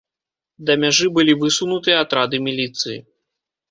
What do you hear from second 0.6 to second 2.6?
Да мяжы былі высунуты атрады